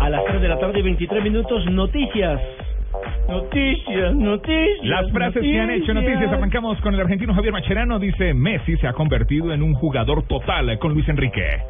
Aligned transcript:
A 0.00 0.10
las 0.10 0.24
3 0.24 0.42
de 0.42 0.48
la 0.48 0.58
tarde, 0.58 0.82
23 0.82 1.22
minutos, 1.22 1.64
noticias. 1.66 2.40
Noticias, 3.28 4.16
noticias. 4.16 4.78
Las 4.82 5.12
frases 5.12 5.40
que 5.40 5.60
han 5.60 5.70
hecho 5.70 5.94
noticias. 5.94 6.32
Arrancamos 6.32 6.80
con 6.80 6.92
el 6.92 7.00
argentino 7.00 7.32
Javier 7.34 7.52
Macherano. 7.52 8.00
Dice, 8.00 8.34
Messi 8.34 8.76
se 8.78 8.88
ha 8.88 8.92
convertido 8.94 9.52
en 9.52 9.62
un 9.62 9.74
jugador 9.74 10.24
total 10.26 10.76
con 10.80 10.92
Luis 10.92 11.08
Enrique. 11.08 11.60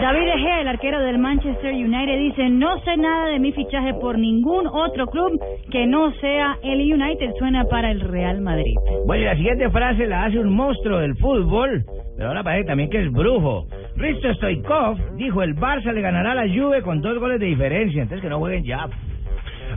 David 0.00 0.24
De 0.24 0.38
Gea, 0.38 0.60
el 0.60 0.68
arquero 0.68 1.00
del 1.00 1.18
Manchester 1.18 1.74
United, 1.74 2.18
dice, 2.18 2.48
no 2.50 2.78
sé 2.80 2.96
nada 2.96 3.26
de 3.26 3.40
mi 3.40 3.52
fichaje 3.52 3.94
por 3.94 4.16
ningún 4.16 4.68
otro 4.68 5.06
club 5.08 5.38
que 5.70 5.86
no 5.86 6.12
sea 6.14 6.56
el 6.62 6.80
United. 6.80 7.32
Suena 7.38 7.64
para 7.64 7.90
el 7.90 8.00
Real 8.00 8.40
Madrid. 8.40 8.74
Bueno, 9.06 9.22
y 9.22 9.26
la 9.26 9.34
siguiente 9.34 9.68
frase 9.70 10.06
la 10.06 10.24
hace 10.24 10.38
un 10.38 10.50
monstruo 10.50 10.98
del 10.98 11.16
fútbol, 11.16 11.84
pero 12.16 12.28
ahora 12.28 12.42
parece 12.42 12.68
también 12.68 12.90
que 12.90 13.02
es 13.02 13.12
brujo. 13.12 13.66
Risto 13.98 14.32
Stoikov 14.34 15.16
dijo, 15.16 15.42
el 15.42 15.56
Barça 15.56 15.92
le 15.92 16.00
ganará 16.00 16.30
a 16.30 16.34
la 16.36 16.48
Juve 16.48 16.82
con 16.82 17.00
dos 17.00 17.18
goles 17.18 17.40
de 17.40 17.46
diferencia, 17.46 18.02
entonces 18.02 18.22
que 18.22 18.28
no 18.28 18.38
jueguen 18.38 18.62
ya. 18.62 18.88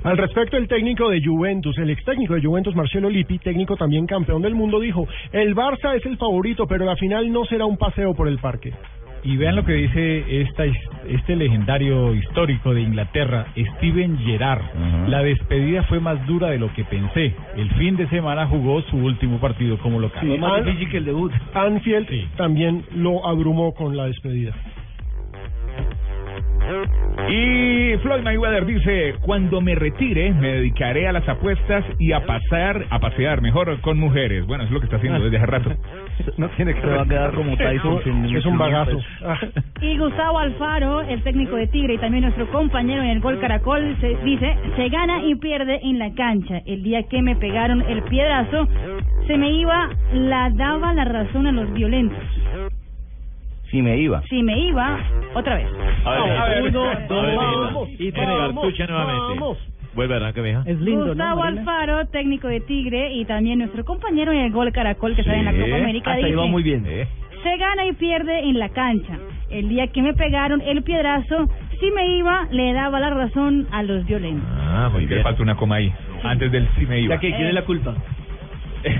Al 0.03 0.16
respecto, 0.16 0.57
el 0.57 0.67
técnico 0.67 1.09
de 1.09 1.23
Juventus, 1.23 1.75
el 1.79 1.89
ex 1.89 2.03
técnico 2.05 2.35
de 2.35 2.43
Juventus, 2.43 2.76
Marcelo 2.76 3.09
Lippi, 3.09 3.39
técnico 3.39 3.76
también 3.76 4.05
campeón 4.05 4.43
del 4.43 4.53
mundo, 4.53 4.79
dijo, 4.79 5.07
el 5.31 5.55
Barça 5.55 5.95
es 5.95 6.05
el 6.05 6.17
favorito, 6.17 6.67
pero 6.67 6.85
la 6.85 6.95
final 6.95 7.31
no 7.31 7.45
será 7.45 7.65
un 7.65 7.77
paseo 7.77 8.13
por 8.13 8.27
el 8.27 8.38
parque. 8.38 8.71
Y 9.23 9.38
vean 9.38 9.55
lo 9.55 9.63
que 9.63 9.73
dice 9.73 10.41
esta, 10.41 10.63
este 11.07 11.35
legendario 11.35 12.16
histórico 12.16 12.73
de 12.73 12.81
Inglaterra, 12.81 13.45
Steven 13.77 14.17
Gerrard. 14.17 14.62
La 15.07 15.21
despedida 15.21 15.84
fue 15.84 15.99
más 15.99 16.25
dura 16.25 16.48
de 16.49 16.57
lo 16.57 16.73
que 16.73 16.84
pensé. 16.85 17.34
El 17.55 17.70
fin 17.76 17.95
de 17.98 18.07
semana 18.09 18.48
jugó 18.48 18.81
su 18.84 18.98
último 18.98 19.39
partido 19.39 19.77
como 19.77 19.99
local. 19.99 20.21
Sí, 20.21 20.38
más 20.39 20.59
An- 20.59 20.65
difícil 20.65 20.89
que 20.89 20.98
el 20.98 21.05
debut. 21.05 21.31
Anfield 21.53 22.09
Sí. 22.09 22.27
también 22.35 22.84
lo 22.95 23.26
abrumó 23.27 23.73
con 23.76 23.95
la 23.95 24.05
despedida. 24.07 24.53
Y 27.29 27.50
Floyd 28.11 28.23
Mayweather 28.25 28.65
dice, 28.65 29.15
cuando 29.21 29.61
me 29.61 29.73
retire 29.73 30.33
me 30.33 30.49
dedicaré 30.55 31.07
a 31.07 31.13
las 31.13 31.26
apuestas 31.29 31.85
y 31.98 32.12
a 32.12 32.26
pasar, 32.26 32.85
a 32.90 32.99
pasear 32.99 33.41
mejor 33.41 33.79
con 33.79 33.98
mujeres. 33.98 34.45
Bueno, 34.45 34.65
es 34.65 34.71
lo 34.71 34.79
que 34.81 34.85
está 34.87 34.98
haciendo 34.98 35.21
desde 35.23 35.37
hace 35.37 35.45
rato. 35.45 35.71
No 36.37 36.49
tiene 36.49 36.76
que 36.76 36.85
va 36.85 37.01
a 37.01 37.05
quedar 37.05 37.34
como 37.34 37.55
Tyson. 37.57 38.04
sin- 38.04 38.35
Es 38.35 38.45
un 38.45 38.57
bagazo. 38.57 38.91
golpes. 38.91 39.07
Ah. 39.26 39.39
Y 39.82 39.98
Gustavo 39.98 40.37
Alfaro, 40.37 41.01
el 41.01 41.23
técnico 41.23 41.55
de 41.55 41.65
Tigre 41.67 41.95
y 41.95 41.98
también 41.98 42.23
nuestro 42.23 42.48
compañero 42.51 43.01
en 43.01 43.09
el 43.09 43.21
gol 43.21 43.39
Caracol, 43.39 43.95
se, 44.01 44.15
dice, 44.23 44.55
se 44.76 44.89
gana 44.89 45.23
y 45.23 45.34
pierde 45.35 45.79
en 45.82 45.98
la 45.98 46.13
cancha. 46.13 46.59
El 46.67 46.84
día 46.84 47.04
que 47.09 47.21
me 47.23 47.35
pegaron 47.37 47.82
el 47.82 48.04
piedrazo, 48.04 48.67
se 49.26 49.35
me 49.37 49.51
iba, 49.51 49.89
la 50.13 50.51
daba 50.51 50.93
la 50.93 51.05
razón 51.05 51.48
a 51.48 51.51
los 51.54 51.73
violentos. 51.73 52.20
Si 53.71 53.81
me 53.81 53.97
iba. 53.97 54.21
Si 54.29 54.43
me 54.43 54.59
iba, 54.59 54.99
otra 55.33 55.55
vez. 55.55 55.67
A 56.05 56.11
ver, 56.11 56.21
Uno, 56.21 56.33
a 56.43 56.49
ver, 56.49 56.71
dos, 56.71 56.87
vamos, 57.35 57.89
y 57.89 58.11
tiene 58.11 58.35
vamos, 58.37 58.53
cartucha 58.63 58.87
nuevamente. 58.87 59.39
vamos. 59.39 59.57
Vuelve 59.93 60.15
a 60.15 60.31
mija. 60.41 60.63
Es 60.65 60.79
lindo, 60.79 61.07
Gustavo 61.07 61.43
Alfaro, 61.43 62.05
técnico 62.07 62.47
de 62.47 62.61
Tigre 62.61 63.13
y 63.13 63.25
también 63.25 63.59
nuestro 63.59 63.83
compañero 63.83 64.31
en 64.31 64.39
el 64.41 64.51
gol 64.51 64.72
Caracol 64.72 65.16
que 65.16 65.23
sale 65.23 65.39
en 65.39 65.45
la 65.45 65.51
Sí, 65.51 65.59
Copa 65.59 65.75
América, 65.75 66.11
Hasta 66.11 66.25
dice, 66.27 66.38
muy 66.47 66.63
bien. 66.63 66.83
se 66.83 67.57
gana 67.57 67.85
y 67.85 67.94
pierde 67.94 68.39
en 68.39 68.59
la 68.59 68.69
cancha. 68.69 69.17
El 69.49 69.67
día 69.67 69.88
que 69.88 70.01
me 70.01 70.13
pegaron 70.13 70.61
el 70.61 70.81
piedrazo, 70.83 71.49
si 71.79 71.91
me 71.91 72.07
iba, 72.17 72.47
le 72.51 72.72
daba 72.72 72.99
la 73.01 73.09
razón 73.09 73.67
a 73.72 73.83
los 73.83 74.05
violentos. 74.05 74.47
Ah, 74.49 74.89
muy 74.91 75.05
bien. 75.05 75.17
Le 75.17 75.23
falta 75.23 75.44
una 75.44 75.55
coma 75.55 75.75
ahí. 75.75 75.94
Antes 76.23 76.51
del 76.53 76.67
sí 76.77 76.85
me 76.85 77.01
iba. 77.01 77.16
Ya 77.16 77.19
que 77.19 77.27
tiene 77.31 77.51
la 77.51 77.63
culpa. 77.66 77.95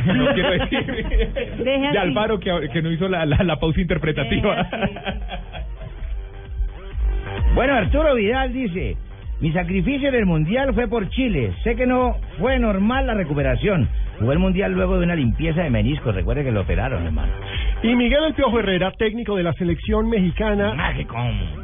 No 0.06 0.34
quiero 0.34 0.52
decir. 0.52 0.86
Deje 0.86 1.80
De 1.80 1.88
así. 1.88 1.98
Alvaro 1.98 2.40
que, 2.40 2.70
que 2.72 2.82
no 2.82 2.92
hizo 2.92 3.08
la, 3.08 3.26
la, 3.26 3.44
la 3.44 3.56
pausa 3.60 3.82
interpretativa. 3.82 4.68
Bueno, 7.56 7.74
Arturo 7.74 8.16
Vidal 8.16 8.54
dice, 8.54 8.96
mi 9.40 9.52
sacrificio 9.52 10.10
en 10.10 10.16
el 10.16 10.26
Mundial 10.26 10.74
fue 10.74 10.88
por 10.88 11.10
Chile. 11.10 11.54
Sé 11.64 11.76
que 11.76 11.86
no 11.86 12.16
fue 12.40 12.60
normal 12.60 13.08
la 13.08 13.14
recuperación. 13.14 13.88
Jugué 14.20 14.34
el 14.34 14.40
Mundial 14.40 14.74
luego 14.74 15.00
de 15.00 15.06
una 15.06 15.16
limpieza 15.16 15.64
de 15.64 15.70
meniscos. 15.72 16.14
Recuerde 16.14 16.44
que 16.44 16.52
lo 16.52 16.62
operaron, 16.62 17.04
hermano. 17.04 17.34
Y 17.82 17.96
Miguel 17.96 18.24
El 18.28 18.34
Piojo 18.36 18.60
Herrera, 18.60 18.92
técnico 18.92 19.36
de 19.36 19.42
la 19.44 19.54
selección 19.54 20.08
mexicana, 20.08 20.76
Mágico. 20.76 21.18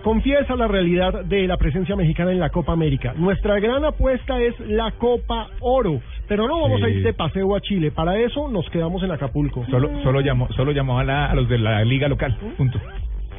confiesa 0.03 0.55
la 0.55 0.67
realidad 0.67 1.23
de 1.25 1.45
la 1.47 1.57
presencia 1.57 1.95
mexicana 1.95 2.31
en 2.31 2.39
la 2.39 2.49
Copa 2.49 2.73
América. 2.73 3.13
Nuestra 3.15 3.59
gran 3.59 3.85
apuesta 3.85 4.41
es 4.41 4.59
la 4.61 4.89
Copa 4.97 5.49
Oro, 5.59 6.01
pero 6.27 6.47
no 6.47 6.61
vamos 6.61 6.79
Sí. 6.79 6.85
a 6.85 6.89
ir 6.89 7.03
de 7.03 7.13
paseo 7.13 7.55
a 7.55 7.61
Chile. 7.61 7.91
Para 7.91 8.17
eso 8.19 8.47
nos 8.49 8.69
quedamos 8.69 9.01
en 9.03 9.11
Acapulco. 9.11 9.65
Solo, 9.69 9.89
solo 10.03 10.21
llamó, 10.21 10.47
solo 10.53 10.71
llamó 10.71 10.99
a, 10.99 11.03
la- 11.03 11.27
a 11.27 11.35
los 11.35 11.47
de 11.49 11.57
la 11.57 11.83
liga 11.83 12.07
local. 12.07 12.37
Punto. 12.57 12.79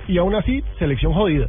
Y 0.09 0.19
aún 0.19 0.35
así, 0.35 0.63
selección 0.79 1.13
jodida. 1.13 1.49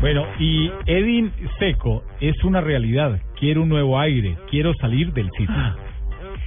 Bueno, 0.00 0.24
y 0.40 0.70
Edin 0.86 1.32
Seco 1.58 2.02
es 2.20 2.42
una 2.44 2.60
realidad. 2.60 3.20
Quiero 3.38 3.62
un 3.62 3.68
nuevo 3.68 3.98
aire. 3.98 4.36
Quiero 4.50 4.74
salir 4.74 5.12
del 5.12 5.30
sitio. 5.36 5.54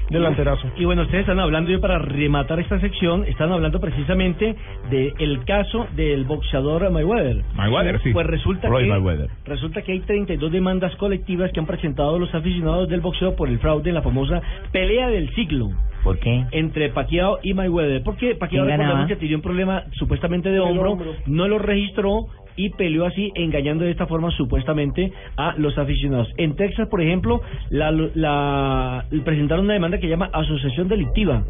Delanterazo. 0.10 0.68
Y 0.78 0.86
bueno, 0.86 1.04
ustedes 1.04 1.22
están 1.22 1.40
hablando, 1.40 1.72
y 1.72 1.78
para 1.78 2.00
rematar 2.00 2.60
esta 2.60 2.80
sección, 2.80 3.26
están 3.26 3.52
hablando 3.52 3.80
precisamente 3.80 4.56
del 4.90 5.44
caso 5.46 5.88
del 5.96 6.26
boxeador 6.26 6.90
Mayweather. 6.92 7.44
Mayweather, 7.56 8.02
sí. 8.02 8.12
Pues 8.14 8.28
resulta 8.28 8.68
Roy 8.68 8.84
que, 8.84 8.90
Mayweather. 8.90 9.30
resulta 9.46 9.82
que 9.82 9.94
hay 9.94 10.00
32 10.02 10.52
demandas 10.52 10.96
colectivas 10.98 11.52
que 11.52 11.60
han 11.60 11.66
presentado 11.66 12.20
los 12.20 12.34
aficionados 12.34 12.88
del 12.90 13.02
boxeo 13.02 13.36
por 13.36 13.50
el 13.50 13.60
fraude 13.60 13.90
en 13.90 13.96
la 13.96 14.02
famosa 14.02 14.42
pelea 14.72 15.08
del 15.08 15.34
siglo 15.36 15.70
¿Por 16.04 16.20
qué? 16.20 16.46
entre 16.52 16.90
Pacquiao 16.90 17.40
y 17.42 17.54
Mayweather. 17.54 18.04
Porque 18.04 18.38
recordemos 18.40 19.08
que 19.08 19.16
tenía 19.16 19.36
un 19.38 19.42
problema 19.42 19.84
supuestamente 19.94 20.50
de 20.50 20.60
hombro. 20.60 20.98
no 21.26 21.48
lo 21.48 21.58
registró 21.60 22.28
y 22.56 22.70
peleó 22.70 23.06
así, 23.06 23.32
engañando 23.36 23.86
de 23.86 23.92
esta 23.92 24.08
forma 24.08 24.32
supuestamente 24.32 25.12
a 25.38 25.56
los 25.58 25.78
aficionados. 25.78 26.32
En 26.38 26.56
Texas, 26.56 26.88
por 26.88 27.02
ejemplo, 27.02 27.42
la, 27.70 27.92
la, 27.92 29.06
presentaron 29.24 29.66
una 29.66 29.74
demanda 29.74 30.00
que 30.00 30.08
llama 30.08 30.30
asociación 30.34 30.88
delictiva, 30.88 31.44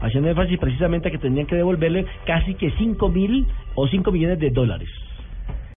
haciendo 0.00 0.30
énfasis 0.30 0.58
precisamente 0.58 1.08
a 1.08 1.10
que 1.10 1.18
tenían 1.18 1.46
que 1.46 1.56
devolverle 1.56 2.06
casi 2.26 2.54
que 2.54 2.70
5 2.72 3.08
mil 3.08 3.46
o 3.74 3.86
5 3.86 4.12
millones 4.12 4.38
de 4.38 4.50
dólares. 4.50 4.88